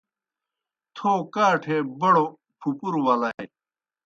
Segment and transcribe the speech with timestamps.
[0.95, 2.25] تھو کاٹھے بڑوْ
[2.59, 3.45] پُھپُروْ ولائے۔